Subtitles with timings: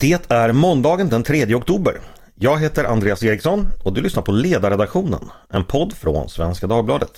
[0.00, 2.00] Det är måndagen den 3 oktober.
[2.34, 7.10] Jag heter Andreas Eriksson och du lyssnar på Ledarredaktionen, en podd från Svenska Dagbladet.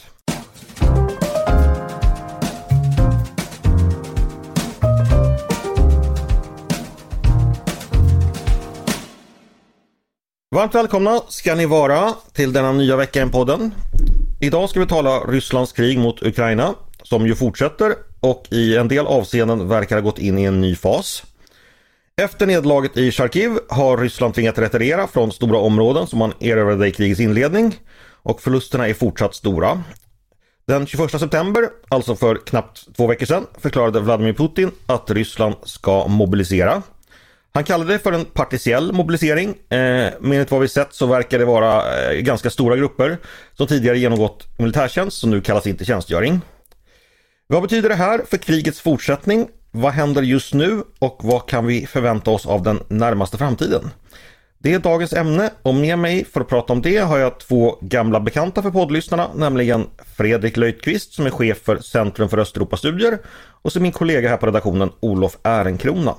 [10.54, 13.74] Varmt välkomna ska ni vara till denna nya vecka i podden.
[14.40, 19.06] Idag ska vi tala Rysslands krig mot Ukraina som ju fortsätter och i en del
[19.06, 21.22] avseenden verkar ha gått in i en ny fas.
[22.20, 26.92] Efter nederlaget i Charkiv har Ryssland tvingat retirera från stora områden som man erövrade i
[26.92, 27.76] krigets inledning
[28.22, 29.82] och förlusterna är fortsatt stora.
[30.66, 36.06] Den 21 september, alltså för knappt två veckor sedan, förklarade Vladimir Putin att Ryssland ska
[36.08, 36.82] mobilisera.
[37.52, 41.38] Han kallade det för en partiell mobilisering, eh, men enligt vad vi sett så verkar
[41.38, 43.18] det vara eh, ganska stora grupper
[43.52, 46.40] som tidigare genomgått militärtjänst som nu kallas in till tjänstgöring.
[47.46, 49.48] Vad betyder det här för krigets fortsättning?
[49.70, 53.90] Vad händer just nu och vad kan vi förvänta oss av den närmaste framtiden?
[54.58, 57.78] Det är dagens ämne och med mig för att prata om det har jag två
[57.80, 59.86] gamla bekanta för poddlyssnarna, nämligen
[60.16, 63.18] Fredrik Löjtqvist som är chef för Centrum för Östeuropastudier
[63.62, 66.14] och så min kollega här på redaktionen Olof Ehrenkrona.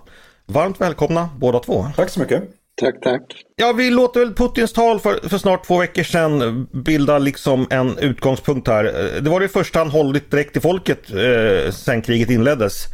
[0.45, 1.86] Varmt välkomna båda två.
[1.95, 2.44] Tack så mycket.
[2.81, 3.22] Tack, tack.
[3.56, 7.97] Ja, vi låter väl Putins tal för, för snart två veckor sedan bilda liksom en
[7.97, 8.84] utgångspunkt här.
[9.22, 12.88] Det var det första han hållit direkt till folket eh, sen kriget inleddes.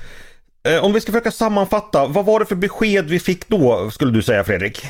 [0.67, 4.11] Eh, om vi ska försöka sammanfatta, vad var det för besked vi fick då, skulle
[4.11, 4.81] du säga Fredrik?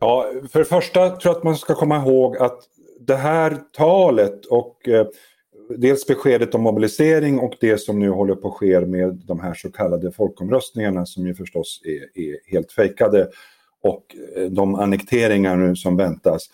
[0.00, 2.58] Ja, för det första tror jag att man ska komma ihåg att
[3.00, 5.06] det här talet och eh,
[5.76, 9.54] dels beskedet om mobilisering och det som nu håller på att ske med de här
[9.54, 13.28] så kallade folkomröstningarna som ju förstås är, är helt fejkade
[13.82, 16.46] och eh, de annekteringar nu som väntas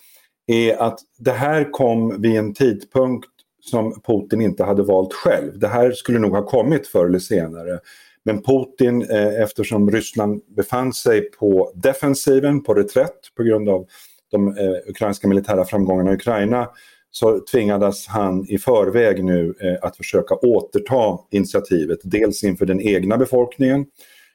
[0.47, 3.29] är att det här kom vid en tidpunkt
[3.61, 5.59] som Putin inte hade valt själv.
[5.59, 7.81] Det här skulle nog ha kommit förr eller senare.
[8.27, 13.87] Men Putin, eh, eftersom Ryssland befann sig på defensiven, på reträtt på grund av
[14.31, 16.69] de eh, ukrainska militära framgångarna i Ukraina,
[17.11, 21.99] så tvingades han i förväg nu eh, att försöka återta initiativet.
[22.03, 23.87] Dels inför den egna befolkningen,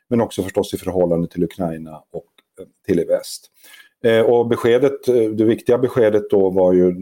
[0.09, 2.25] men också förstås i förhållande till Ukraina och
[2.59, 3.47] eh, till i väst.
[4.03, 6.95] Eh, och beskedet, eh, det viktiga beskedet då var ju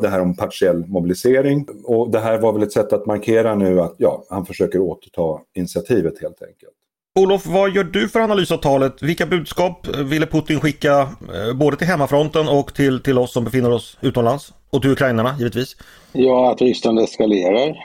[0.00, 1.66] det här om partiell mobilisering.
[1.84, 5.40] Och det här var väl ett sätt att markera nu att ja, han försöker återta
[5.54, 6.72] initiativet helt enkelt.
[7.18, 9.02] Olof, vad gör du för analys av talet?
[9.02, 13.72] Vilka budskap ville Putin skicka eh, både till hemmafronten och till, till oss som befinner
[13.72, 14.52] oss utomlands?
[14.70, 15.76] Och till ukrainarna givetvis.
[16.12, 17.76] Ja, att Ryssland eskalerar.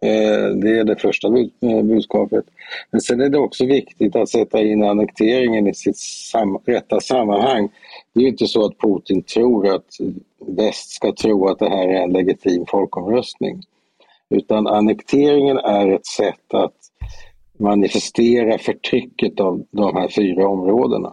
[0.00, 2.44] Eh, det är det första eh, budskapet.
[2.90, 7.68] Men sen är det också viktigt att sätta in annekteringen i sitt sam rätta sammanhang.
[8.12, 9.86] Det är ju inte så att Putin tror att
[10.46, 13.62] väst ska tro att det här är en legitim folkomröstning.
[14.30, 16.76] Utan annekteringen är ett sätt att
[17.58, 21.12] manifestera förtrycket av de här fyra områdena.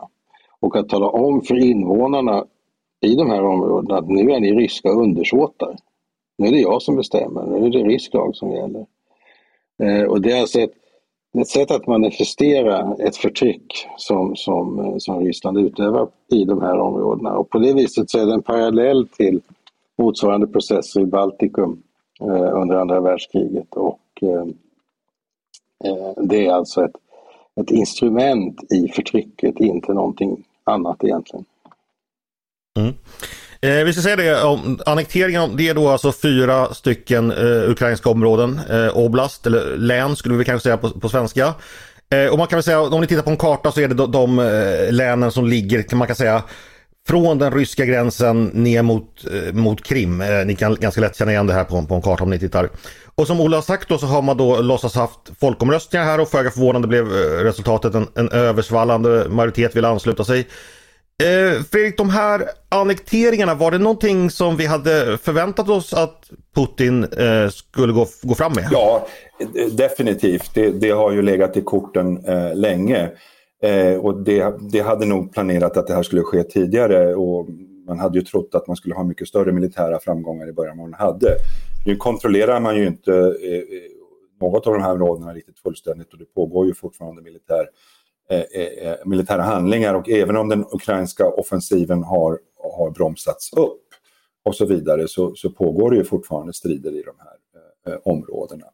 [0.59, 2.45] Och att tala om för invånarna
[3.01, 5.75] i de här områdena att nu är ni ryska undersåtar.
[6.37, 8.85] Nu är det jag som bestämmer, nu är det rysk lag som gäller.
[9.83, 10.73] Eh, och det är alltså ett,
[11.37, 16.77] ett sätt att manifestera ett förtryck som, som, eh, som Ryssland utövar i de här
[16.79, 17.37] områdena.
[17.37, 19.41] Och på det viset så är det en parallell till
[19.97, 21.83] motsvarande processer i Baltikum
[22.21, 23.75] eh, under andra världskriget.
[23.75, 24.47] Och, eh,
[25.83, 26.95] eh, det är alltså ett,
[27.55, 31.45] ett instrument i förtrycket, inte någonting annat egentligen.
[32.79, 32.93] Mm.
[33.61, 38.09] Eh, vi ska säga det, om annekteringen, det är då alltså fyra stycken eh, ukrainska
[38.09, 41.53] områden, eh, oblast eller län skulle vi kanske säga på, på svenska.
[42.09, 43.95] Eh, och man kan väl säga, om ni tittar på en karta så är det
[43.95, 46.43] de, de eh, länen som ligger, kan man kan säga,
[47.07, 50.21] från den ryska gränsen ner mot, eh, mot Krim.
[50.21, 52.39] Eh, ni kan ganska lätt känna igen det här på, på en karta om ni
[52.39, 52.69] tittar.
[53.15, 56.29] Och som Ola har sagt då så har man då låtsas haft folkomröstningar här och
[56.29, 60.47] föga förvånande blev eh, resultatet en, en översvallande majoritet vill ansluta sig.
[61.23, 67.03] Eh, Fredrik, de här annekteringarna, var det någonting som vi hade förväntat oss att Putin
[67.03, 68.67] eh, skulle gå, gå fram med?
[68.71, 69.07] Ja,
[69.71, 70.53] definitivt.
[70.53, 73.11] Det, det har ju legat i korten eh, länge.
[73.63, 77.47] Eh, och det, det, hade nog planerat att det här skulle ske tidigare och
[77.87, 80.89] man hade ju trott att man skulle ha mycket större militära framgångar i början än
[80.89, 81.35] man hade.
[81.85, 83.91] Nu kontrollerar man ju inte eh, eh,
[84.41, 87.65] något av de här områdena riktigt fullständigt och det pågår ju fortfarande militär
[88.29, 92.39] Eh, eh, eh, militära handlingar och även om den ukrainska offensiven har,
[92.77, 93.83] har bromsats upp
[94.45, 98.65] och så vidare så, så pågår det ju fortfarande strider i de här eh, områdena.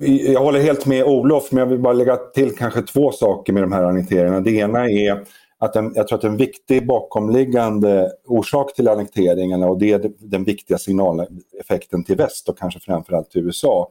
[0.00, 3.62] Jag håller helt med Olof, men jag vill bara lägga till kanske två saker med
[3.62, 4.40] de här annekteringarna.
[4.40, 5.24] Det ena är
[5.58, 10.44] att en, jag tror att en viktig bakomliggande orsak till annekteringarna och det är den
[10.44, 13.90] viktiga signaleffekten till väst och kanske framförallt till USA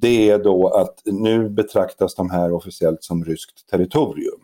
[0.00, 4.40] det är då att nu betraktas de här officiellt som ryskt territorium.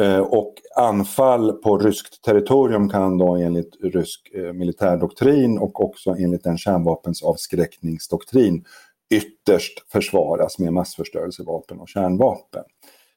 [0.00, 6.46] Eh, och anfall på ryskt territorium kan då enligt rysk eh, militärdoktrin och också enligt
[6.46, 8.64] en kärnvapensavskräckningsdoktrin
[9.10, 12.64] ytterst försvaras med massförstörelsevapen och kärnvapen.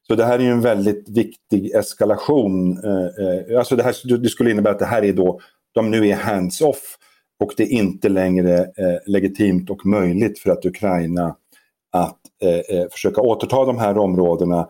[0.07, 2.77] Så det här är ju en väldigt viktig eskalation.
[2.77, 5.39] Eh, alltså det, här, det skulle innebära att det här är då,
[5.71, 6.97] de nu är hands-off
[7.41, 11.35] och det är inte längre eh, legitimt och möjligt för att Ukraina
[11.91, 14.67] att eh, eh, försöka återta de här områdena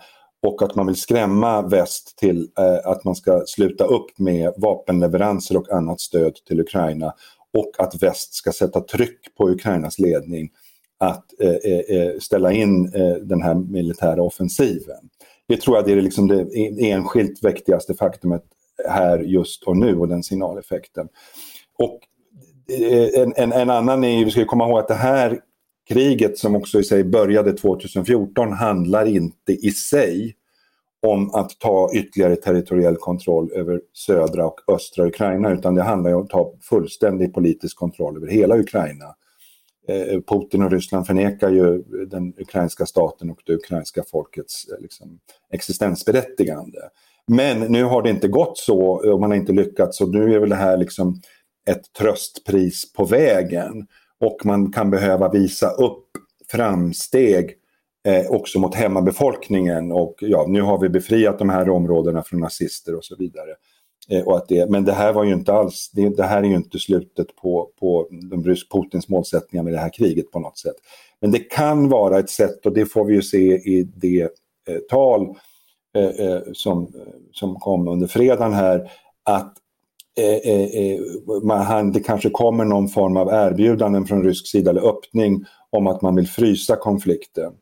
[0.47, 5.57] och att man vill skrämma väst till eh, att man ska sluta upp med vapenleveranser
[5.57, 7.13] och annat stöd till Ukraina
[7.53, 10.49] och att väst ska sätta tryck på Ukrainas ledning
[10.97, 15.09] att eh, eh, ställa in eh, den här militära offensiven.
[15.47, 16.47] Det tror jag det är liksom det
[16.91, 18.43] enskilt viktigaste faktumet
[18.89, 21.07] här just och nu och den signaleffekten.
[21.77, 21.99] Och
[22.69, 25.39] Eh, en, en, en annan är, vi ska komma ihåg att det här
[25.89, 30.35] kriget som också i sig började 2014 handlar inte i sig
[31.07, 36.23] om att ta ytterligare territoriell kontroll över södra och östra Ukraina utan det handlar om
[36.23, 39.05] att ta fullständig politisk kontroll över hela Ukraina.
[39.87, 45.19] Eh, Putin och Ryssland förnekar ju den ukrainska staten och det ukrainska folkets eh, liksom,
[45.53, 46.79] existensberättigande.
[47.27, 50.39] Men nu har det inte gått så och man har inte lyckats och nu är
[50.39, 51.21] väl det här liksom
[51.69, 53.87] ett tröstpris på vägen.
[54.19, 56.07] Och man kan behöva visa upp
[56.51, 57.55] framsteg
[58.07, 59.91] eh, också mot hemmabefolkningen.
[59.91, 63.55] Och ja, nu har vi befriat de här områdena från nazister och så vidare.
[64.09, 66.47] Eh, och att det, men det här var ju inte alls, det, det här är
[66.47, 70.57] ju inte slutet på, på de rysk Putins målsättningar med det här kriget på något
[70.57, 70.75] sätt.
[71.21, 74.21] Men det kan vara ett sätt, och det får vi ju se i det
[74.67, 75.35] eh, tal
[75.95, 76.93] eh, eh som,
[77.31, 78.91] som kom under fredagen här,
[79.23, 79.53] att
[80.17, 80.99] Eh, eh, eh
[81.43, 86.01] man, det kanske kommer någon form av erbjudanden från rysk sida eller öppning om att
[86.01, 87.53] man vill frysa konflikten.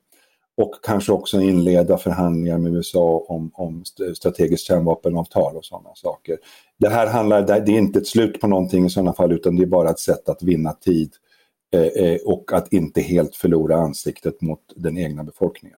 [0.57, 3.83] Och kanske också inleda förhandlingar med USA om, om
[4.15, 6.37] strategiskt kärnvapenavtal och sådana saker.
[6.79, 9.63] Det här handlar, det är inte ett slut på någonting i sådana fall utan det
[9.63, 11.13] är bara ett sätt att vinna tid
[11.73, 15.77] eh, eh och att inte helt förlora ansiktet mot den egna befolkningen.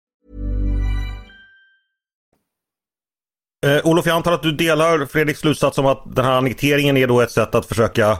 [3.65, 7.07] Eh, Olof, jag antar att du delar Fredriks slutsats om att den här annekteringen är
[7.07, 8.17] då ett sätt att försöka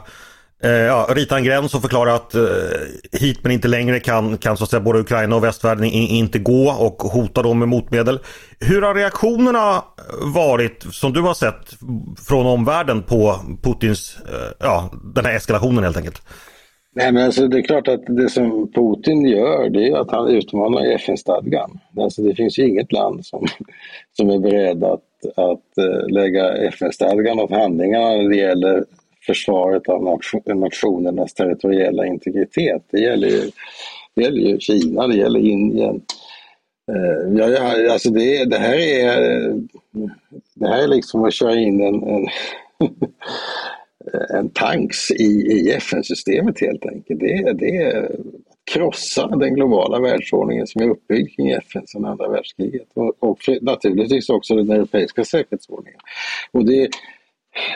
[0.62, 2.42] eh, ja, rita en gräns och förklara att eh,
[3.12, 6.38] hit men inte längre kan, kan så att säga både Ukraina och västvärlden in, inte
[6.38, 8.20] gå och hota dem med motmedel.
[8.60, 9.84] Hur har reaktionerna
[10.34, 11.76] varit som du har sett
[12.26, 16.22] från omvärlden på Putins, eh, ja den här eskalationen helt enkelt?
[16.94, 20.28] Nej, men alltså, det är klart att det som Putin gör det är att han
[20.28, 21.78] utmanar FN-stadgan.
[21.96, 23.46] Alltså, det finns ju inget land som,
[24.16, 25.04] som är beredd att,
[25.36, 28.84] att eh, lägga FN-stadgan åt handlingarna när det gäller
[29.26, 32.82] försvaret av nation, nationernas territoriella integritet.
[32.90, 33.50] Det gäller ju,
[34.14, 36.02] det gäller ju Kina, det gäller Indien.
[36.92, 39.10] Eh, ja, ja, alltså det, det, här är,
[40.54, 42.26] det här är liksom att köra in en, en,
[44.14, 47.20] Eh, en tanks i, i FN-systemet helt enkelt.
[47.20, 48.10] Det, det är att
[48.64, 54.28] krossa den globala världsordningen som är uppbyggd kring FN sedan andra världskriget och, och naturligtvis
[54.28, 56.00] också den europeiska säkerhetsordningen.
[56.52, 56.88] Och det,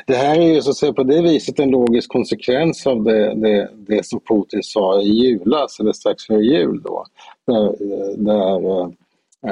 [0.06, 3.34] det här är ju så att säga på det viset en logisk konsekvens av det,
[3.34, 7.06] det, det som Putin sa i julas, eller strax före jul då.
[7.46, 7.74] Där,
[8.16, 8.88] där eh,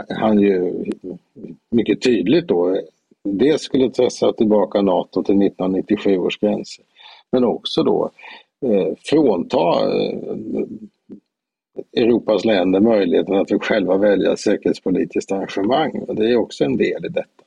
[0.09, 0.85] han ju
[1.71, 2.81] mycket tydligt då
[3.25, 6.85] det skulle pressa tillbaka NATO till 1997 års gränser,
[7.31, 8.11] men också då
[8.66, 10.66] eh, frånta eh,
[11.97, 16.04] Europas länder möjligheten att själva välja säkerhetspolitiskt arrangemang.
[16.09, 17.45] Och det är också en del i detta.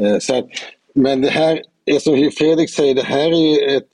[0.00, 0.48] Eh, så att,
[0.94, 3.88] men det här är som Fredrik säger, det här är ju ett,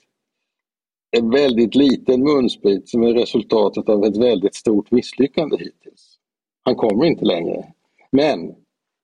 [1.17, 6.17] en väldigt liten munsbit som är resultatet av ett väldigt stort misslyckande hittills.
[6.63, 7.65] Han kommer inte längre.
[8.11, 8.55] Men,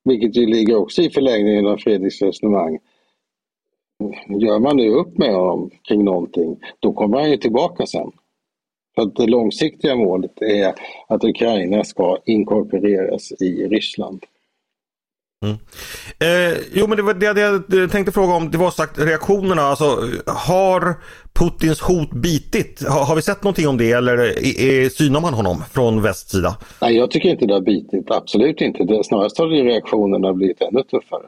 [0.03, 2.79] vilket ju ligger också i förlängningen av Fredriks resonemang,
[4.27, 8.11] gör man nu upp med honom kring någonting, då kommer han ju tillbaka sen.
[8.95, 10.73] För att det långsiktiga målet är
[11.07, 14.25] att Ukraina ska inkorporeras i Ryssland.
[15.43, 15.55] Mm.
[16.19, 19.61] Eh, jo men det var det, jag tänkte fråga om, det var sagt reaktionerna.
[19.61, 19.85] Alltså,
[20.25, 20.95] har
[21.33, 22.87] Putins hot bitit?
[22.87, 26.31] Har, har vi sett någonting om det eller är, är, synar man honom från västs
[26.31, 26.57] sida?
[26.81, 28.83] Nej, jag tycker inte det har bitit, absolut inte.
[28.83, 31.27] Det, snarast har reaktionerna blivit ännu tuffare.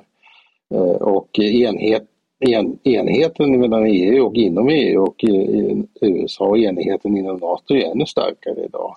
[0.74, 2.04] Eh, och enhet,
[2.40, 7.38] en, enheten mellan EU och inom EU och eh, i, i USA och enheten inom
[7.38, 8.96] NATO är ännu starkare idag.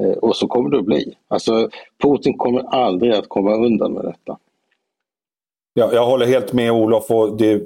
[0.00, 1.14] Eh, och så kommer det att bli.
[1.28, 1.70] Alltså
[2.02, 4.38] Putin kommer aldrig att komma undan med detta.
[5.78, 7.10] Ja, jag håller helt med Olof.
[7.10, 7.58] Och det,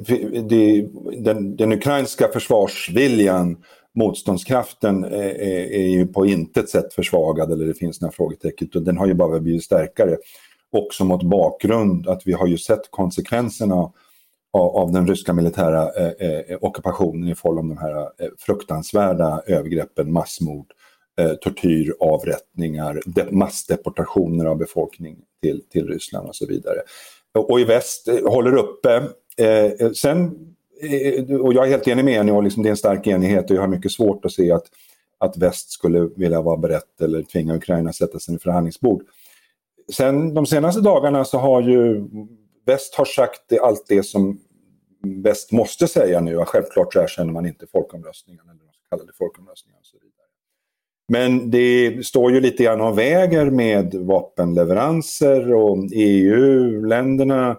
[0.49, 0.89] det,
[1.19, 3.57] den, den ukrainska försvarsviljan,
[3.95, 5.43] motståndskraften är,
[5.73, 8.69] är, ju på intet sätt försvagad eller det finns några frågetecken.
[8.73, 10.17] Den har ju bara blivit starkare.
[10.73, 13.75] Också mot bakgrund att vi har ju sett konsekvenserna
[14.53, 19.43] av, av den ryska militära eh, eh, ockupationen i form av de här eh, fruktansvärda
[19.47, 20.67] övergreppen, massmord,
[21.21, 23.01] eh, tortyr, avrättningar,
[23.31, 26.79] massdeportationer av befolkning till, till Ryssland och så vidare
[27.39, 29.03] och i väst eh, håller uppe.
[29.37, 32.77] Eh, eh, sen, eh, och jag är helt enig med er, liksom, det är en
[32.77, 34.65] stark enighet och jag har mycket svårt att se att,
[35.19, 39.03] att väst skulle vilja vara berett eller tvinga Ukraina att sätta sig i förhandlingsbord.
[39.93, 42.05] Sen de senaste dagarna så har ju
[42.67, 44.41] väst har sagt allt det som
[45.03, 46.45] väst måste säga nu.
[46.45, 49.82] Självklart så erkänner man inte folkomröstningen eller de så kallade folkomröstningarna.
[51.09, 57.57] Men det står ju lite grann och väger med vapenleveranser och EU-länderna.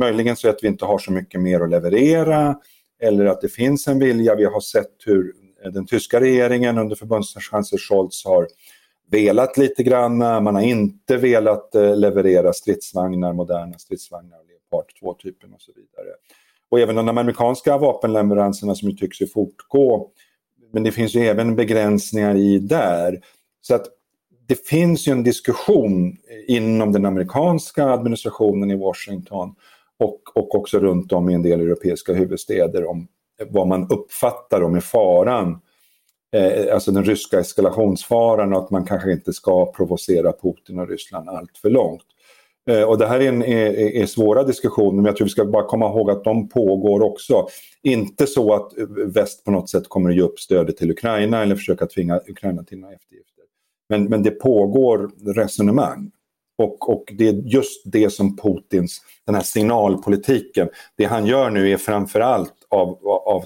[0.00, 2.56] Möjligen så att vi inte har så mycket mer att leverera
[3.02, 4.34] eller att det finns en vilja.
[4.34, 5.32] Vi har sett hur
[5.72, 8.46] den tyska regeringen under förbundskansler Scholz har
[9.10, 10.18] velat lite grann.
[10.18, 16.14] Man har inte velat eh, leverera stridsvagnar, moderna stridsvagnar, Leopard 2-typen och så vidare.
[16.68, 20.10] Och även de amerikanska vapenleveranserna som tycks ju fortgå
[20.72, 23.20] men det finns ju även begränsningar i där.
[23.60, 23.86] Så att
[24.46, 29.54] det finns ju en diskussion inom den amerikanska administrationen i Washington
[29.98, 33.08] och, och också runt om i en del europeiska huvudstäder om
[33.50, 35.60] vad man uppfattar om är faran.
[36.32, 41.28] Eh, alltså den ryska eskalationsfaran och att man kanske inte ska provocera Putin och Ryssland
[41.28, 42.06] allt för långt.
[42.70, 45.44] Eh, och det här är, en, är, är, svåra diskussioner men jag tror vi ska
[45.44, 47.48] bara komma ihåg att de pågår också.
[47.82, 48.72] Inte så att
[49.06, 52.64] väst på något sätt kommer att ge upp stödet till Ukraina eller försöka tvinga Ukraina
[52.64, 53.44] till några eftergifter.
[53.88, 56.10] Men, men det pågår resonemang.
[56.58, 61.70] Och, och det är just det som Putins, den här signalpolitiken, det han gör nu
[61.70, 63.44] är framförallt av, av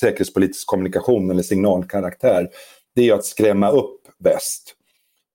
[0.00, 2.48] säkerhetspolitisk kommunikation eller signalkaraktär.
[2.94, 4.74] Det är att skrämma upp väst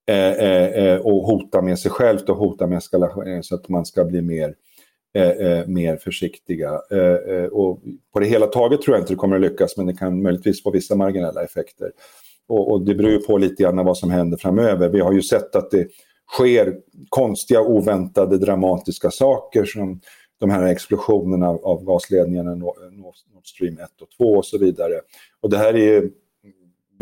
[0.05, 3.85] Eh, eh, eh, och hota med sig självt och hota med eskalation så att man
[3.85, 4.55] ska bli mer,
[5.67, 6.71] mer försiktiga.
[7.51, 7.81] och
[8.13, 10.63] på det hela taget tror jag inte det kommer att lyckas men det kan möjligtvis
[10.63, 11.91] få vissa marginella effekter.
[12.47, 14.89] Och, och det beror ju på lite grann vad som händer framöver.
[14.89, 15.87] Vi har ju sett att det
[16.33, 16.75] sker
[17.09, 20.01] konstiga, oväntade, dramatiska saker som
[20.39, 25.01] de här explosionerna av, gasledningarna Nord Stream 1 och 2 och så vidare.
[25.41, 26.09] Och det här är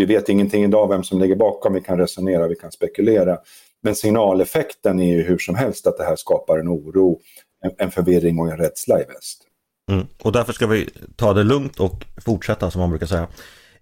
[0.05, 3.37] vi vet ingenting idag vem som ligger bakom, vi kan resonera, vi kan spekulera.
[3.83, 7.19] Men signaleffekten är ju hur som helst att det här skapar en oro,
[7.65, 9.43] en, en förvirring och en rädsla i väst.
[9.91, 10.07] Mm.
[10.23, 13.27] Och därför ska vi ta det lugnt och fortsätta som man brukar säga.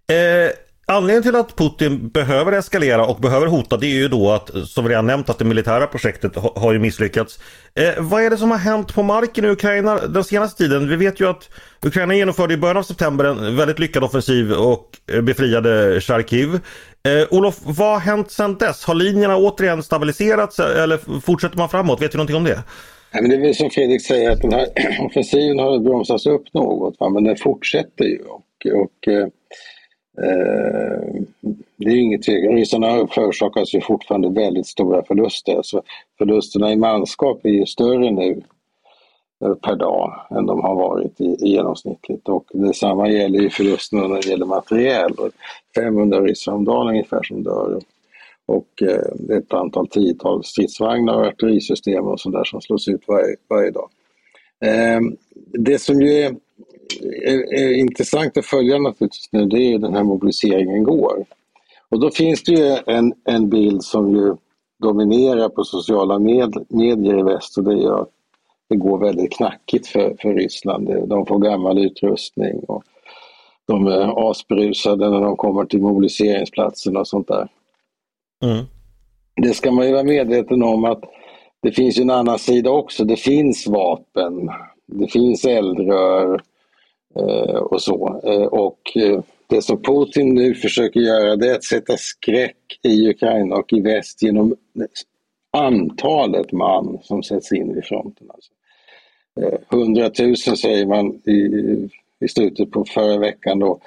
[0.09, 0.51] Eh,
[0.91, 4.84] Anledningen till att Putin behöver eskalera och behöver hota det är ju då att, som
[4.84, 7.39] vi redan nämnt, att det militära projektet har ju misslyckats.
[7.75, 10.89] Eh, vad är det som har hänt på marken i Ukraina den senaste tiden?
[10.89, 11.50] Vi vet ju att
[11.86, 16.53] Ukraina genomförde i början av september en väldigt lyckad offensiv och befriade Charkiv.
[16.53, 18.86] Eh, Olof, vad har hänt sedan dess?
[18.86, 22.01] Har linjerna återigen stabiliserats eller fortsätter man framåt?
[22.01, 22.63] Vet du någonting om det?
[23.13, 24.67] Nej, men det är väl som Fredrik säger att den här
[25.05, 27.10] offensiven har bromsats upp något, va?
[27.10, 28.19] men den fortsätter ju.
[28.19, 29.27] Och, och eh,
[30.23, 31.21] Eh,
[31.77, 32.55] det är inget tvekan.
[32.55, 35.55] Ryssarna förorsakas ju fortfarande väldigt stora förluster.
[35.55, 35.81] Alltså
[36.17, 38.41] förlusterna i manskap är ju större nu
[39.45, 42.29] eh, per dag än de har varit i, i genomsnittligt.
[42.29, 45.13] Och detsamma gäller ju förlusterna när det gäller materiel.
[45.75, 47.79] 500 ryssar om dagen ungefär som dör.
[48.45, 53.35] Och eh, ett antal tiotal stridsvagnar och artillerisystem och sånt där som slås ut varje,
[53.49, 53.89] varje dag.
[54.65, 54.99] Eh,
[55.53, 56.35] det som ju är
[57.25, 61.25] är, är intressant att följa naturligtvis nu det är den här mobiliseringen går.
[61.89, 64.36] Och då finns det ju en, en bild som ju
[64.79, 68.10] dominerar på sociala med, medier i väst och det är att
[68.69, 70.89] det går väldigt knackigt för, för Ryssland.
[71.08, 72.84] De får gammal utrustning och
[73.67, 77.48] de är asberusade när de kommer till mobiliseringsplatsen och sånt där.
[78.43, 78.65] Mm.
[79.36, 81.03] Det ska man ju vara medveten om att
[81.62, 83.05] det finns en annan sida också.
[83.05, 84.50] Det finns vapen,
[84.86, 86.41] det finns eldrör,
[87.16, 88.22] Eh, och så.
[88.24, 93.10] Eh, och eh, det som Putin nu försöker göra det är att sätta skräck i
[93.10, 94.56] Ukraina och i väst genom
[95.51, 98.28] antalet man som sätts in vid fronten.
[98.30, 98.51] Alltså.
[99.42, 101.89] Eh, 100 000 säger man i
[102.20, 103.80] i slutet på förra veckan då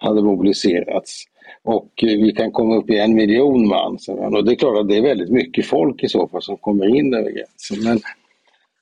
[0.00, 1.24] hade mobiliserats.
[1.62, 3.98] Och vi kan komma upp i en miljon man.
[4.08, 6.96] Och det är klart att det är väldigt mycket folk i så fall som kommer
[6.96, 7.84] in över gränsen.
[7.84, 8.00] Men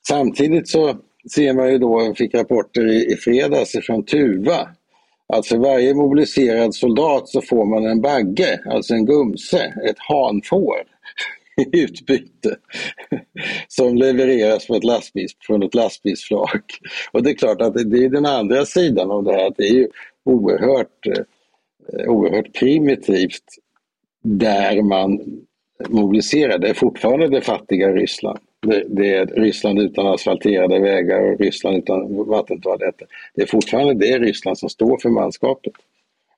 [0.09, 0.95] samtidigt så
[1.31, 4.69] ser man ju då, fick rapporter i, i fredags från Tuva,
[5.33, 10.83] att för varje mobiliserad soldat så får man en bagge, alltså en gumse, ett hanfår
[11.57, 12.57] i utbyte
[13.69, 16.81] som levereras på ett lastbils, från ett lastbilsflak.
[17.13, 19.65] Och det är klart att det är den andra sidan av det här, att det
[19.65, 19.89] är ju
[20.25, 23.45] oerhört, eh, oerhört primitivt
[24.23, 25.21] där man
[25.89, 26.59] mobiliserar.
[26.59, 28.39] Det är fortfarande det fattiga Ryssland.
[28.67, 33.07] Det, det, är Ryssland utan asfalterade vägar och Ryssland utan vattentoaletter.
[33.35, 35.73] Det är fortfarande det Ryssland som står för manskapet.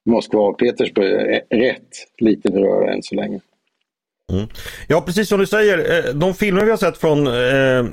[0.05, 3.41] Moskva och Petersburg är rätt lite berörda än så länge.
[4.33, 4.49] Mm.
[4.89, 5.79] Ja, precis som du säger.
[5.79, 7.87] Eh, de filmer vi har sett från eh,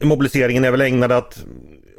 [0.00, 1.44] mobiliseringen är väl ägnade att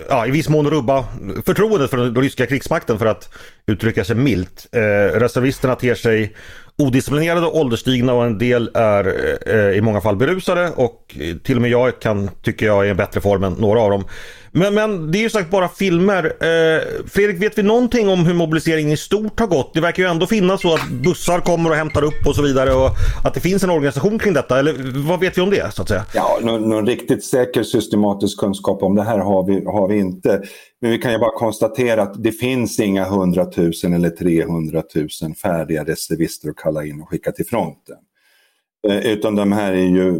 [0.10, 1.06] ja, i viss mån rubba
[1.46, 3.34] förtroendet för den ryska krigsmakten för att
[3.68, 4.68] uttrycka sig milt.
[4.72, 6.36] Eh, reservisterna ter sig
[6.78, 9.14] odisciplinerade och ålderstigna och en del är
[9.48, 12.92] eh, i många fall berusade och eh, till och med jag kan, tycka jag, är
[12.92, 14.06] en bättre form än några av dem.
[14.54, 16.26] Men, men det är ju sagt bara filmer.
[16.26, 19.74] Eh, Fredrik, vet vi någonting om hur mobiliseringen i stort har gått?
[19.74, 22.74] Det verkar ju ändå finnas så att bussar kommer och hämtar upp och så vidare
[22.74, 22.90] och
[23.24, 24.60] att det finns en organisation kring detta.
[24.60, 26.06] Eller vad vet vi om det så att säga?
[26.14, 30.42] Ja, någon, någon riktigt säker systematisk kunskap om det här har vi, har vi inte.
[30.82, 35.36] Men vi kan ju bara konstatera att det finns inga 100 000 eller 300 000
[35.36, 37.98] färdiga reservister att kalla in och skicka till fronten.
[38.88, 40.20] Eh, utan de här är ju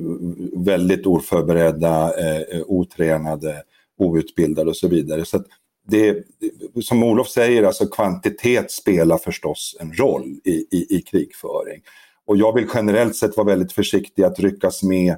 [0.56, 3.64] väldigt oförberedda, eh, otränade
[4.02, 5.26] outbildade och så vidare.
[5.26, 5.44] Så
[5.88, 6.24] det,
[6.82, 11.82] som Olof säger, alltså kvantitet spelar förstås en roll i, i, i krigföring.
[12.26, 15.16] Och jag vill generellt sett vara väldigt försiktig att ryckas med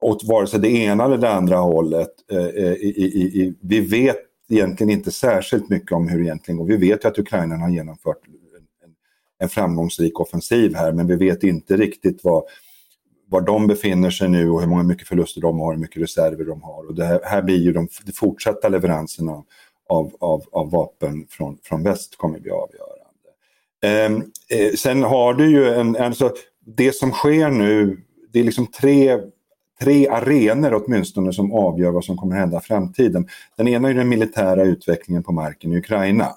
[0.00, 2.10] åt vare sig det ena eller det andra hållet.
[2.32, 4.16] Eh, eh i, i, vi vet
[4.48, 6.66] egentligen inte särskilt mycket om hur det egentligen går.
[6.66, 8.94] Vi vet ju att Ukraina har genomfört en,
[9.38, 12.44] en framgångsrik offensiv här men vi vet inte riktigt vad
[13.30, 16.44] var de befinner sig nu och hur många mycket förluster de har, hur mycket reserver
[16.44, 16.86] de har.
[16.86, 19.42] Och det här, här blir ju de, de fortsatta leveranserna
[19.88, 23.04] av, av, av vapen från, från väst kommer bli avgörande.
[23.82, 26.32] Ehm, eh, sen har du ju en, alltså,
[26.66, 27.98] det som sker nu,
[28.32, 29.20] det är liksom tre
[29.80, 33.28] tre arenor åtminstone som avgör vad som kommer hända i framtiden.
[33.56, 36.28] Den ena är den militära utvecklingen på marken i Ukraina.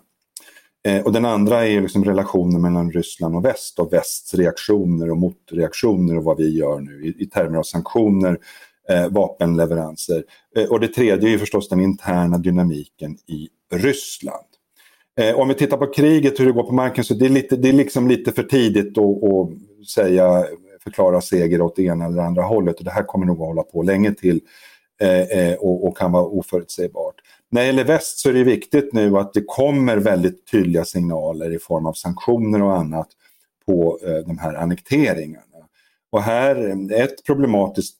[0.87, 5.17] Eh, och den andra är liksom relationen mellan Ryssland och väst och västs reaktioner och
[5.17, 8.37] motreaktioner och vad vi gör nu i, i termer av sanktioner,
[8.89, 10.23] eh, vapenleveranser.
[10.55, 14.45] Eh, och det tredje är förstås den interna dynamiken i Ryssland.
[15.19, 17.55] Eh, om vi tittar på kriget, hur det går på marken, så det är, lite,
[17.55, 20.45] det är liksom lite för tidigt att, att säga,
[20.83, 22.79] förklara seger åt det ena eller andra hållet.
[22.79, 24.41] Och det här kommer nog att hålla på länge till
[25.01, 27.15] eh, eh och, och kan vara oförutsägbart.
[27.49, 31.55] När det gäller väst så är det viktigt nu att det kommer väldigt tydliga signaler
[31.55, 33.07] i form av sanktioner och annat
[33.65, 35.43] på eh, de här annekteringarna.
[36.09, 36.55] Och här,
[36.93, 37.97] ett problematiskt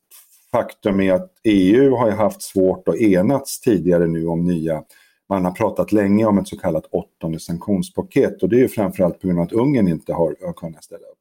[0.51, 4.83] faktum är att EU har haft svårt att enats tidigare nu om nya
[5.29, 9.19] man har pratat länge om ett så kallat åttonde sanktionspaket och det är ju framförallt
[9.19, 11.17] på grund av att Ungern inte har, har kunnat ställa upp.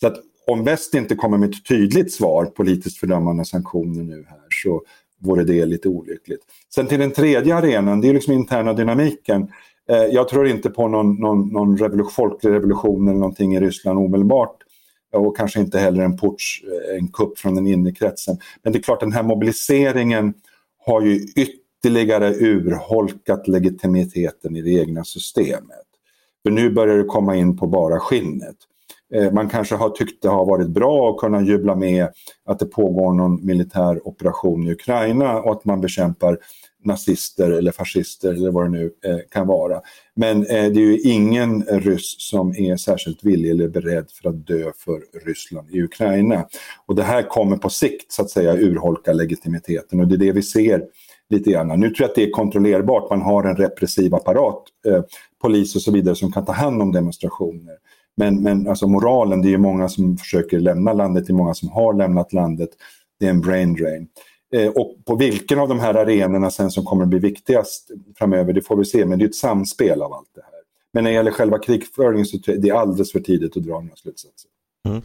[0.00, 4.46] Så att om väst inte kommer med ett tydligt svar, politiskt fördömande sanktioner nu här,
[4.62, 4.82] så
[5.18, 6.40] vore det lite olyckligt.
[6.74, 9.48] Sen till den tredje arenan, det är liksom interna dynamiken.
[9.90, 13.98] Eh, jag tror inte på någon, någon, någon revolution, folklig revolution eller någonting i Ryssland
[13.98, 14.56] omedelbart.
[15.12, 18.38] Och kanske inte heller en, putsch, eh, en kupp från den inre kretsen.
[18.62, 20.34] Men det är klart den här mobiliseringen
[20.86, 25.86] har ju ytterligare urholkat legitimiteten i det egna systemet.
[26.42, 28.56] För nu börjar det komma in på bara skinnet.
[29.14, 32.08] Eh, man kanske har tyckt det har varit bra att kunna jubla med
[32.46, 36.38] att det pågår någon militär operation i Ukraina och att man bekämpar
[36.84, 39.80] nazister eller fascister eller vad det nu eh, kan vara.
[40.16, 44.46] Men eh, det är ju ingen ryss som är särskilt villig eller beredd för att
[44.46, 46.46] dö för Ryssland i Ukraina.
[46.86, 50.32] Och det här kommer på sikt så att säga urholka legitimiteten och det är det
[50.32, 50.84] vi ser
[51.30, 51.80] lite grann.
[51.80, 55.02] Nu tror jag att det är kontrollerbart, man har en repressiv apparat, eh,
[55.42, 57.74] polis och så vidare som kan ta hand om demonstrationer.
[58.18, 61.68] Men, men alltså moralen, det är många som försöker lämna landet, det är många som
[61.68, 62.68] har lämnat landet.
[63.20, 64.08] Det är en brain drain.
[64.54, 68.52] Eh, och på vilken av de här arenorna sen som kommer att bli viktigast framöver,
[68.52, 69.06] det får vi se.
[69.06, 70.60] Men det är ett samspel av allt det här.
[70.92, 73.96] Men när det gäller själva krigföringen så är det alldeles för tidigt att dra några
[73.96, 74.50] slutsatser.
[74.88, 75.02] Mm.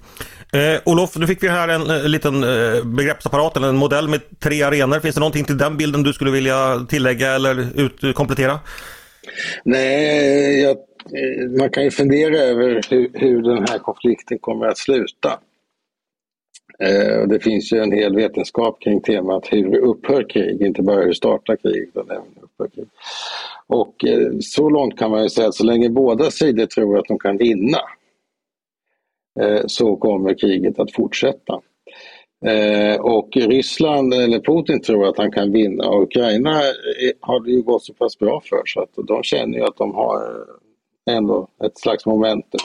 [0.53, 4.39] Eh, Olof, nu fick vi här en, en liten eh, begreppsapparat eller en modell med
[4.39, 4.99] tre arenor.
[4.99, 8.59] Finns det någonting till den bilden du skulle vilja tillägga eller ut, komplettera?
[9.65, 14.67] Nej, jag Eh, Eh, man kan ju fundera över hur, hur den här konflikten kommer
[14.67, 15.39] att sluta.
[16.79, 21.13] Eh, det finns ju en hel vetenskap kring temat hur upphör krig, inte bara hur
[21.13, 22.87] startar krig utan även upphör krig.
[23.67, 27.05] Och eh, så långt kan man ju säga att så länge båda sidor tror att
[27.07, 27.79] de kan vinna
[29.41, 31.61] eh, så kommer kriget att fortsätta.
[32.45, 37.51] Eh, och Ryssland, eller Putin, tror att han kan vinna och Ukraina eh, har det
[37.51, 40.45] ju gått så pass bra för så att de känner ju att de har
[41.11, 42.59] ändå ett slags momentum.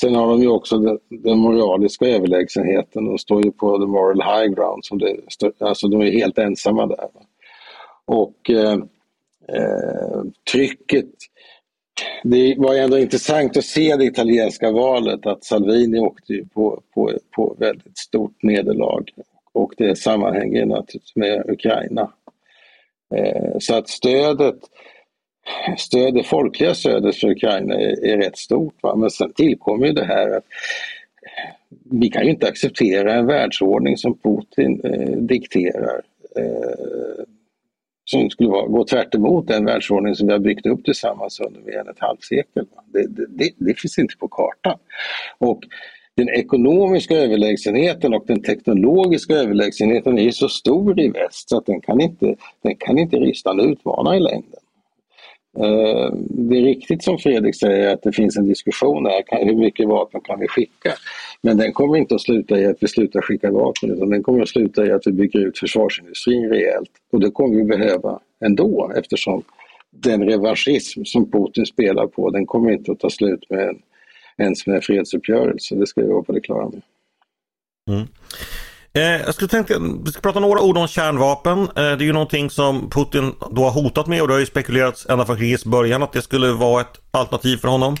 [0.00, 3.04] Sen har de ju också den, den moraliska överlägsenheten.
[3.04, 4.84] De står ju på the moral high ground.
[4.84, 5.16] Som det,
[5.60, 7.08] alltså de är helt ensamma där.
[8.06, 8.78] Och eh,
[9.48, 11.06] eh, trycket
[12.22, 17.56] det var ändå intressant att se det italienska valet att Salvini åkte på, på, på
[17.58, 19.04] väldigt stort nederlag
[19.52, 22.12] och det sammanhänger naturligtvis med Ukraina.
[23.14, 24.58] Eh, så att stödet,
[25.78, 28.74] stöd, det folkliga stödet för Ukraina är, är rätt stort.
[28.82, 28.96] Va?
[28.96, 30.44] Men sen tillkommer ju det här att
[31.90, 36.00] vi kan ju inte acceptera en världsordning som Putin eh, dikterar.
[36.36, 37.24] Eh,
[38.04, 39.12] som skulle vara, gå tvärt
[39.46, 42.66] den världsordning som vi har byggt upp tillsammans under mer än ett halvsekel.
[42.86, 44.78] Det, det, det, finns inte på kartan.
[45.38, 45.64] Och
[46.16, 51.80] den ekonomiska överlägsenheten och den teknologiska överlägsenheten är så stor i väst så att den
[51.80, 54.60] kan inte, den kan inte Ryssland utmana i längden.
[55.56, 59.88] Eh, det är riktigt som Fredrik säger att det finns en diskussion här, hur mycket
[59.88, 60.92] vapen kan vi skicka?
[61.42, 64.42] Men den kommer inte att sluta i att vi slutar skicka vapen utan den kommer
[64.42, 66.90] att sluta i att vi bygger ut försvarsindustrin rejält.
[67.12, 69.42] Och det kommer vi behöva ändå eftersom
[69.90, 73.78] den revanschism som Putin spelar på den kommer inte att ta slut med en,
[74.38, 75.74] ens med en fredsuppgörelse.
[75.74, 76.82] Det ska vi vara på det klara med.
[77.90, 78.06] Mm.
[78.98, 81.58] Eh, jag skulle tänka, vi ska prata några ord om kärnvapen.
[81.58, 84.46] Eh, det är ju någonting som Putin då har hotat med och det har ju
[84.46, 87.96] spekulerats ända från krigets början att det skulle vara ett alternativ för honom.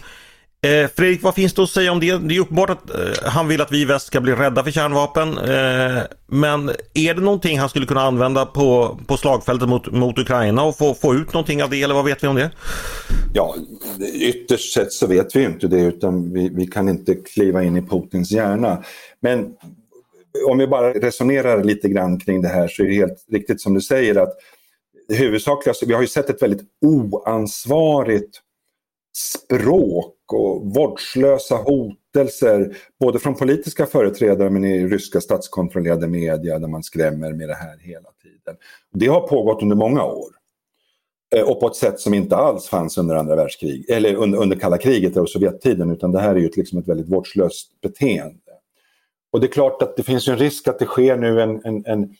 [0.64, 2.18] Eh, Fredrik, vad finns det att säga om det?
[2.18, 4.70] Det är uppenbart att eh, han vill att vi i väst ska bli rädda för
[4.70, 5.38] kärnvapen.
[5.38, 10.62] Eh, men är det någonting han skulle kunna använda på, på slagfältet mot, mot Ukraina
[10.62, 12.50] och få, få ut någonting av det eller vad vet vi om det?
[13.34, 13.54] Ja,
[14.14, 17.82] ytterst sett så vet vi inte det utan vi, vi kan inte kliva in i
[17.82, 18.82] Putins hjärna.
[19.20, 19.46] Men
[20.46, 23.74] om vi bara resonerar lite grann kring det här så är det helt riktigt som
[23.74, 24.36] du säger att
[25.08, 28.40] det huvudsakliga, vi har ju sett ett väldigt oansvarigt
[29.16, 36.82] språk och vårdslösa hotelser både från politiska företrädare men i ryska statskontrollerade media där man
[36.82, 38.56] skrämmer med det här hela tiden.
[38.92, 40.30] Det har pågått under många år.
[41.34, 44.56] Eh, och på ett sätt som inte alls fanns under andra världskriget, eller under, under
[44.56, 48.43] kalla kriget och Sovjettiden utan det här är ju liksom ett väldigt vårdslöst beteende.
[49.34, 51.86] Och det är klart att det finns en risk att det sker nu en, en,
[51.86, 52.14] en,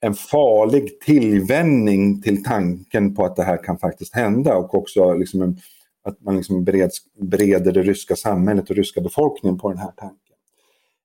[0.00, 5.42] en farlig tillvänjning till tanken på att det här kan faktiskt hända och också liksom
[5.42, 5.58] en,
[6.04, 10.36] att man liksom bereds, bereder det ryska samhället och ryska befolkningen på den här tanken.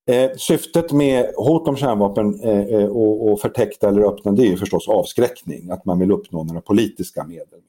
[0.09, 4.55] Eh, syftet med hot om kärnvapen eh, eh och, och förtäckta eller öppna det är
[4.55, 7.59] förstås avskräckning, att man vill uppnå några politiska medel.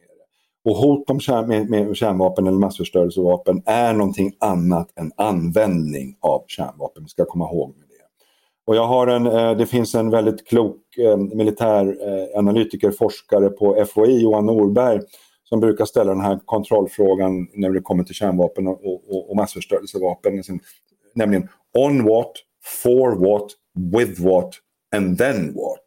[0.64, 6.44] Och hot om kärn, med, med kärnvapen eller massförstörelsevapen är någonting annat än användning av
[6.46, 8.04] kärnvapen, vi ska komma ihåg med det.
[8.66, 11.12] Och jag har en, eh, det finns en väldigt klok eh,
[12.82, 15.00] eh, forskare på FOI, Johan Norberg,
[15.44, 20.42] som brukar ställa den här kontrollfrågan när det kommer till kärnvapen och, och, och massförstörelsevapen.
[21.14, 22.32] Nämligen on what,
[22.82, 23.50] for what,
[23.92, 24.54] with what
[24.96, 25.84] and then what.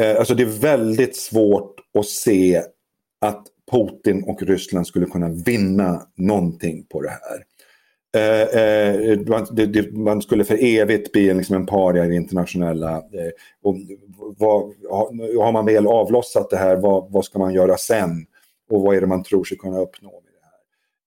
[0.00, 2.62] Eh, alltså det är väldigt svårt att se
[3.20, 7.44] att Putin och Ryssland skulle kunna vinna någonting på det här.
[8.16, 12.14] Eh, eh, man, det, man, skulle för evigt bli en, liksom en paria i det
[12.14, 12.96] internationella.
[12.96, 13.30] Eh,
[13.62, 13.76] och
[14.38, 14.62] vad,
[15.38, 18.26] har man väl avlossat det här, vad, vad ska man göra sen?
[18.70, 20.29] och vad är det man tror sig kunna uppnå med.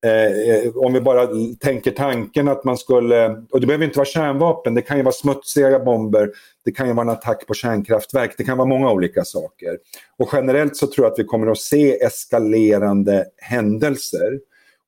[0.04, 1.28] Eh, om vi bara
[1.60, 5.14] tänker tanken att man skulle, och det behöver inte vara kärnvapen, det kan ju vara
[5.14, 6.32] smutsiga bomber,
[6.66, 9.78] det kan ju vara en attack på kärnkraftverk, det kan vara många olika saker.
[10.18, 14.40] Och generellt så tror jag att vi kommer att se eskalerande händelser.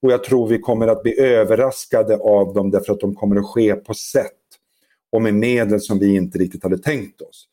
[0.01, 3.45] Och jag tror vi kommer att bli överraskade av dem därför att de kommer att
[3.45, 4.31] ske på sätt
[5.11, 7.47] och med medel som vi inte riktigt hade tänkt oss.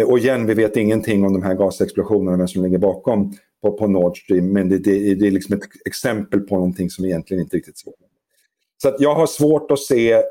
[0.00, 3.72] Eh, och igen, vi vet ingenting om de här gasexplosionerna, vem som ligger bakom på,
[3.72, 4.52] på Nord Stream.
[4.52, 7.94] Men det, det, det är liksom ett exempel på någonting som egentligen inte riktigt så.
[8.82, 10.22] Så att jag har svårt att se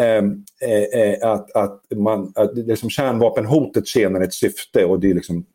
[0.00, 5.14] ehm, eh, eh, att, att, man, att liksom kärnvapenhotet tjänar ett syfte och det är
[5.14, 5.46] liksom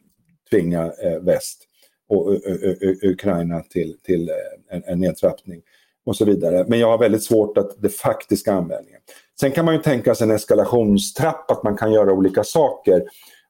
[0.50, 1.66] tvinga eh, väst
[2.10, 4.32] och eh, eh, eh, Ukraina till, till
[4.70, 5.62] en, en nedtrappning
[6.06, 6.66] och så vidare.
[6.68, 9.02] Men jag har väldigt svårt att det faktiska användningen.
[9.40, 13.04] Sen kan man ju tänka sig en eskalationstrapp, att man kan göra olika saker.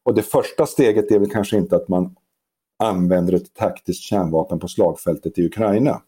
[0.04, 2.16] Och det första steget är väl kanske inte att man
[2.80, 6.02] använder ett taktiskt kärnvapen på slagfältet i Ukraina.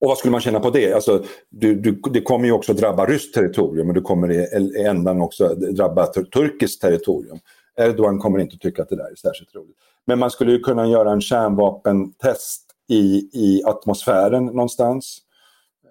[0.00, 0.92] Och vad skulle man känna på det?
[0.92, 5.20] Alltså, du, du, det kommer ju också drabba ryskt territorium och det kommer i ändan
[5.20, 7.38] också drabba turkiskt territorium.
[7.76, 9.76] Erdogan kommer inte tycka att det där är särskilt roligt.
[10.04, 15.18] Men man skulle ju kunna göra en kärnvapentest i, i atmosfären någonstans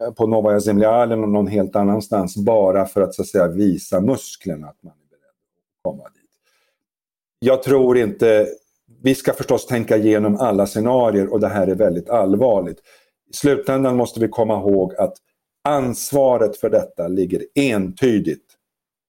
[0.02, 4.02] eh, på Novaja Zemlja eller någon helt annanstans bara för att så att säga visa
[4.02, 6.22] musklerna att man är beredd att komma dit.
[7.40, 8.48] Jag tror inte,
[9.06, 12.80] vi ska förstås tänka igenom alla scenarier och det här är väldigt allvarligt.
[13.30, 15.14] I slutändan måste vi komma ihåg att
[15.64, 18.46] ansvaret för detta ligger entydigt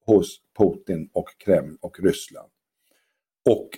[0.05, 2.49] hos Putin och Kreml och Ryssland.
[3.49, 3.69] Och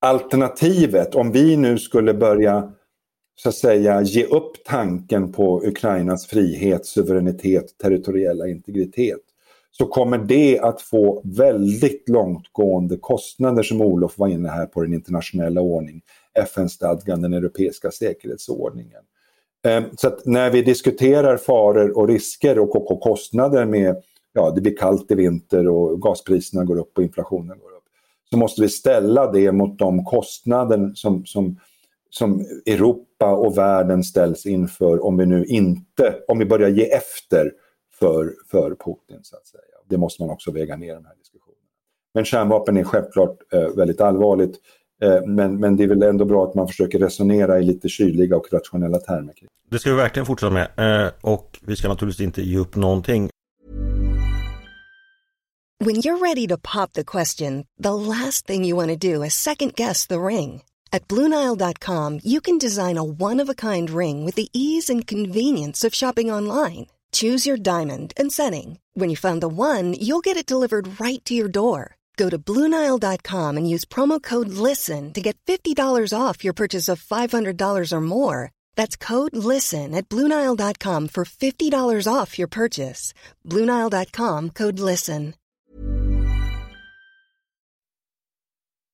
[0.00, 2.72] alternativet, om vi nu skulle börja
[3.34, 9.31] så att säga ge upp tanken på Ukrainas frihet, suveränitet, territoriella integritet
[9.78, 14.94] så kommer det att få väldigt långtgående kostnader som Olof var inne här på den
[14.94, 16.02] internationella ordning,
[16.34, 19.02] FN-stadgan, den europeiska säkerhetsordningen.
[19.64, 23.96] Ehm, så att när vi diskuterar faror och risker och kostnader med,
[24.32, 27.84] ja det blir kallt i vinter och gaspriserna går upp och inflationen går upp,
[28.30, 31.60] så måste vi ställa det mot de kostnader som, som,
[32.10, 37.52] som Europa och världen ställs inför om vi nu inte, om vi börjar ge efter
[38.02, 39.62] för, för Putin så att säga.
[39.88, 41.58] Det måste man också väga ner i de här diskussionerna.
[42.14, 44.56] Men kärnvapen är självklart eh, väldigt allvarligt.
[45.02, 48.36] Eh, men, men det är väl ändå bra att man försöker resonera i lite kyliga
[48.36, 49.34] och rationella termer.
[49.70, 50.68] Det ska vi verkligen fortsätta med.
[51.06, 53.28] Eh, och vi ska naturligtvis inte ge upp någonting.
[55.84, 59.34] When you're ready to pop the question, the last thing you want to do is
[59.34, 60.62] second guess the ring.
[60.92, 66.32] At BlueNile.com you can design a one-of-a-kind ring with the ease and convenience of shopping
[66.32, 66.86] online.
[67.12, 68.78] Choose your diamond and setting.
[68.94, 71.96] When you find the one, you'll get it delivered right to your door.
[72.16, 77.02] Go to Bluenile.com and use promo code LISTEN to get $50 off your purchase of
[77.02, 78.50] $500 or more.
[78.76, 83.14] That's code LISTEN at Bluenile.com for $50 off your purchase.
[83.44, 85.34] Bluenile.com code LISTEN.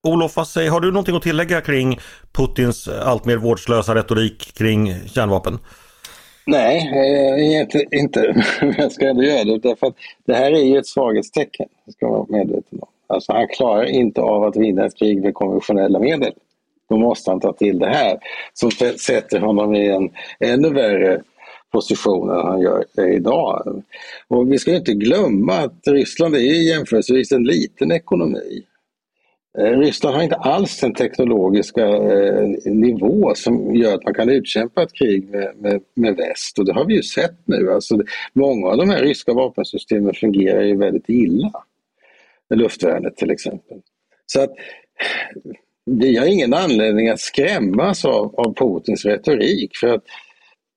[0.06, 1.98] Olof, har du någonting att tillägga kring
[2.32, 5.58] Putins allt vårdslösa retorik kring kärnvapen?
[6.50, 8.44] Nej, inte, inte.
[8.60, 11.68] Men jag ska ändå göra det därför att det här är ju ett svaghetstecken.
[11.84, 12.88] Det ska man vara medveten om.
[13.06, 16.32] Alltså han klarar inte av att vinna ett krig med konventionella medel.
[16.88, 18.18] Då måste han ta till det här
[18.54, 21.22] som sätter honom i en ännu värre
[21.72, 23.82] position än han gör eh, idag.
[24.28, 28.62] Och vi ska inte glömma att Ryssland är jämförelsevis en liten ekonomi.
[29.58, 34.82] Eh, Ryssland har inte alls den teknologiska eh, nivå som gör att man kan utkämpa
[34.82, 37.72] ett krig med, med, med väst och det har vi ju sett nu.
[37.72, 41.52] Alltså, många av de här ryska vapensystemen fungerar ju väldigt illa
[42.54, 43.78] luftvärnet till exempel.
[44.26, 44.50] Så att
[45.84, 50.04] vi har ingen anledning att skrämmas av, av Putins retorik för att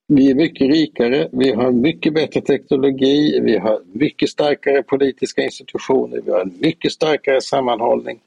[0.08, 6.22] vi är mycket rikare, vi har mycket bättre teknologi, vi har mycket starkare politiska institutioner,
[6.26, 8.20] vi har en mycket starkare sammanhållning.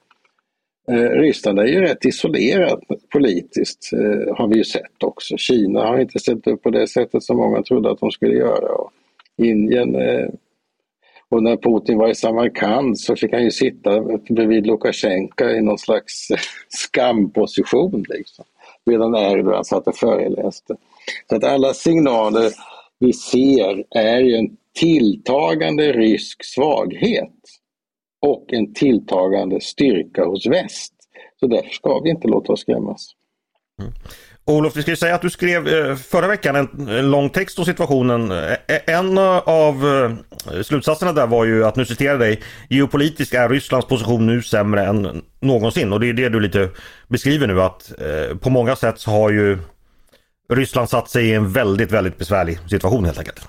[0.88, 2.81] Eh, Ryssland är ju rätt isolerat
[3.12, 5.37] politiskt eh, har vi ju sett också.
[5.37, 8.75] Kina har inte ställt upp på det sättet som många trodde att de skulle göra.
[8.75, 8.90] Och
[9.37, 10.29] Indien eh,
[11.29, 15.79] och när Putin var i Samarkand så fick han ju sitta bredvid Lukasjenko i någon
[15.79, 16.29] slags
[16.68, 18.05] skamposition.
[18.09, 18.44] Liksom.
[18.87, 20.77] Medan Erdogan satt och föreläste.
[21.29, 22.51] Så att alla signaler
[22.99, 27.33] vi ser är ju en tilltagande rysk svaghet
[28.24, 30.92] och en tilltagande styrka hos väst.
[31.40, 33.12] Så därför ska vi inte låta oss skrämmas.
[33.80, 33.92] Mm.
[34.46, 37.64] Olof, vi ska ju säga att du skrev eh, förra veckan en lång text om
[37.64, 38.30] situationen.
[38.30, 39.84] Eh, eh, en av
[40.62, 45.22] slutsatserna där var ju att, nu citerar dig, geopolitiskt är Rysslands position nu sämre än
[45.40, 45.92] någonsin.
[45.92, 46.68] Och det är det du lite
[47.08, 47.92] beskriver nu att
[48.40, 49.58] på många sätt så har ju
[50.52, 53.48] Ryssland satt sig i en väldigt, väldigt besvärlig situation helt enkelt.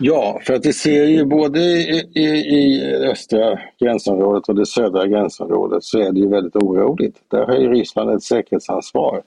[0.00, 5.06] Ja, för att vi ser ju både i, i, i östra gränsområdet och det södra
[5.06, 7.16] gränsområdet så är det ju väldigt oroligt.
[7.28, 9.22] Där har ju Ryssland ett säkerhetsansvar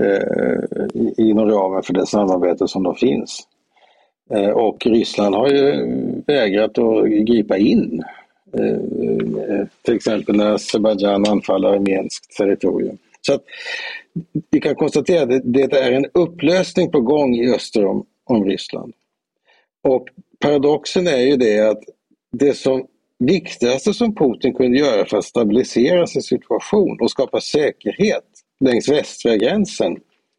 [0.00, 3.40] eh, inom ramen för det samarbete som då finns.
[4.30, 5.86] Eh, och Ryssland har ju
[6.26, 8.02] vägrat att gripa in.
[8.58, 12.98] Eh, eh till exempel när Azerbajdzjan anfaller armenskt territorium.
[13.20, 13.42] Så att
[14.50, 18.92] vi kan konstatera att det är en upplösning på gång i öster om, om Ryssland.
[19.82, 20.08] Och
[20.40, 21.82] paradoxen är ju det att
[22.32, 22.86] det som
[23.18, 28.24] viktigaste som Putin kunde göra för att stabilisera sin situation och skapa säkerhet
[28.60, 29.96] längs västra gränsen,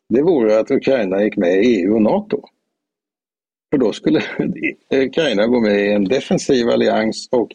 [0.09, 2.41] det vore att Ukraina gick med i EU och NATO.
[3.71, 4.21] För då skulle
[4.93, 7.51] Ukraina gå med i en defensiv allians och,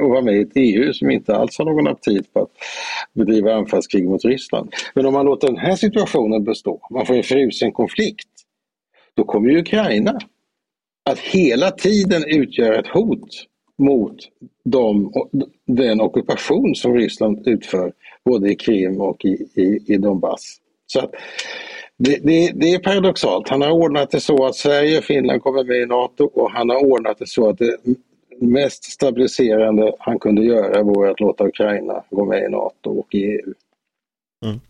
[0.00, 2.50] och vara med i ett EU som inte alls har någon aptit på att
[3.14, 4.72] bedriva anfallskrig mot Ryssland.
[4.94, 8.28] Men om man låter den här situationen bestå, man får en frusen konflikt,
[9.14, 10.18] då kommer ju Ukraina
[11.10, 13.46] att hela tiden utgöra ett hot
[13.78, 14.16] mot
[14.64, 15.12] dem,
[15.66, 17.92] den ockupation som Ryssland utför
[18.24, 20.56] både i Krim och i, i, i Donbass.
[20.86, 21.10] Så att
[21.96, 23.48] Det, det, det, är paradoxalt.
[23.48, 26.68] Han har ordnat det så att Sverige och Finland kommer med i NATO och han
[26.70, 27.76] har ordnat det så att det
[28.40, 33.24] mest stabiliserande han kunde göra vore att låta Ukraina gå med i NATO och i
[33.24, 33.54] EU.
[34.44, 34.60] Mm.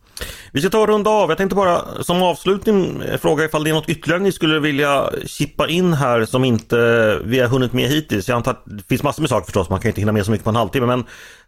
[0.53, 1.29] Vi ska ta och runda av.
[1.31, 5.68] Jag tänkte bara som avslutning fråga ifall det är något ytterligare ni skulle vilja chippa
[5.68, 6.77] in här som inte
[7.25, 8.29] vi har hunnit med hittills.
[8.29, 10.31] Jag antar att det finns massor med saker förstås, man kan inte hinna med så
[10.31, 10.87] mycket på en halvtimme.
[10.87, 11.05] Men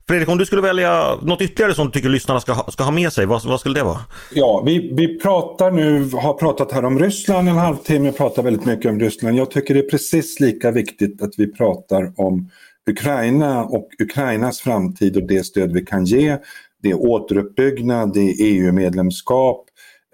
[0.09, 2.91] Fredrik, om du skulle välja något ytterligare som du tycker lyssnarna ska ha, ska ha
[2.91, 3.99] med sig, vad, vad skulle det vara?
[4.35, 8.91] Ja, vi, vi pratar nu, har pratat här om Ryssland en halvtimme, pratar väldigt mycket
[8.91, 9.39] om Ryssland.
[9.39, 12.51] Jag tycker det är precis lika viktigt att vi pratar om
[12.91, 16.37] Ukraina och Ukrainas framtid och det stöd vi kan ge
[16.85, 19.65] det är återuppbyggnad, det är EU-medlemskap,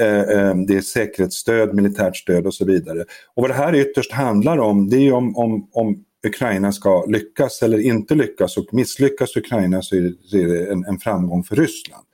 [0.01, 3.05] eh, eh, det är säkerhetsstöd, militärt stöd och så vidare.
[3.35, 7.63] Och vad det här ytterst handlar om, det är om, om, om Ukraina ska lyckas
[7.63, 12.05] eller inte lyckas och misslyckas Ukraina så är det en, en framgång för Ryssland.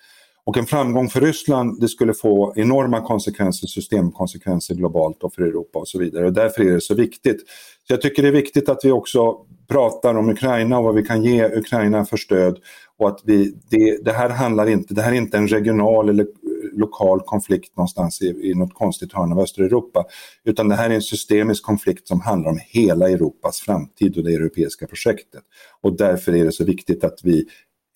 [0.44, 5.78] Och en framgång för Ryssland det skulle få enorma konsekvenser, systemkonsekvenser globalt och för Europa
[5.78, 6.26] och så vidare.
[6.26, 7.40] Och därför är det så viktigt.
[7.86, 9.36] Så jag tycker det är viktigt att vi också
[9.68, 12.58] pratar om Ukraina och vad vi kan ge Ukraina för stöd.
[12.98, 16.26] Och att vi, det, det här handlar inte, det här är inte en regional eller
[16.72, 20.04] lokal konflikt någonstans i, i något konstigt hörn av östra Europa.
[20.44, 24.34] Utan det här är en systemisk konflikt som handlar om hela Europas framtid och det
[24.34, 25.42] europeiska projektet.
[25.80, 27.46] Och därför är det så viktigt att vi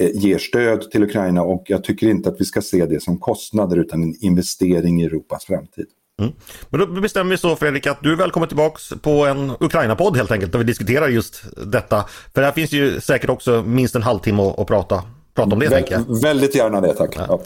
[0.00, 3.18] eh, ger stöd till Ukraina och jag tycker inte att vi ska se det som
[3.18, 5.86] kostnader utan en investering i Europas framtid.
[6.20, 6.32] Mm.
[6.70, 10.30] Men då bestämmer vi så Fredrik att du är välkommen tillbaks på en Ukraina-podd helt
[10.30, 12.04] enkelt där vi diskuterar just detta.
[12.34, 15.02] För här finns ju säkert också minst en halvtimme att, att prata,
[15.34, 15.68] prata om det.
[15.68, 16.22] Vä jag.
[16.22, 17.16] Väldigt gärna det, tack.
[17.28, 17.40] Ja.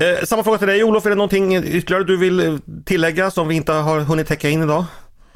[0.00, 3.54] Eh, samma fråga till dig Olof, är det någonting ytterligare du vill tillägga som vi
[3.54, 4.84] inte har hunnit täcka in idag?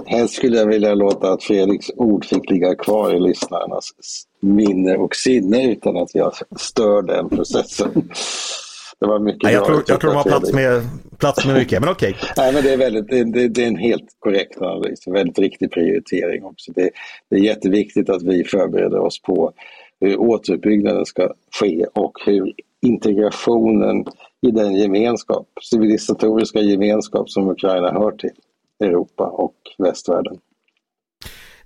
[0.06, 3.90] Helst skulle jag vilja låta att Fredriks ord fick ligga kvar i lyssnarnas
[4.42, 8.10] minne och sinne utan att jag stör den processen.
[9.00, 10.82] Det var mycket Nej, jag, tror, jag tror de har plats med,
[11.18, 12.16] plats med mycket, men okej.
[12.18, 12.30] Okay.
[12.36, 15.70] Nej, men det, är väldigt, det, det, är en helt korrekt analys, en väldigt riktig
[15.72, 16.72] prioritering också.
[16.72, 16.90] Det,
[17.30, 19.52] det är jätteviktigt att vi förbereder oss på
[20.00, 24.04] hur återuppbyggnaden ska ske och hur integrationen
[24.46, 28.30] i den gemenskap, civilisatoriska gemenskap som Ukraina hör till,
[28.80, 30.38] Europa och västvärlden.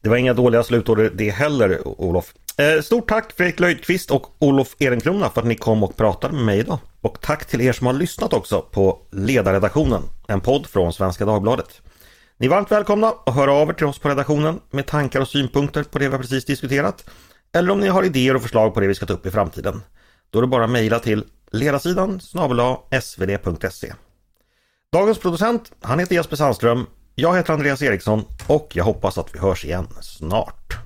[0.01, 2.35] Det var inga dåliga slutord det heller, Olof.
[2.58, 6.44] Eh, stort tack Fredrik Löjdqvist och Olof Ehrenkrona för att ni kom och pratade med
[6.44, 6.78] mig idag.
[7.00, 11.82] Och tack till er som har lyssnat också på Ledarredaktionen, en podd från Svenska Dagbladet.
[12.38, 15.28] Ni är varmt välkomna att höra av er till oss på redaktionen med tankar och
[15.28, 17.04] synpunkter på det vi precis diskuterat.
[17.52, 19.82] Eller om ni har idéer och förslag på det vi ska ta upp i framtiden.
[20.30, 22.20] Då är det bara att mejla till ledarsidan
[23.00, 23.92] svd.se.
[24.92, 26.86] Dagens producent, han heter Jesper Sandström.
[27.14, 30.84] Jag heter Andreas Eriksson och jag hoppas att vi hörs igen snart.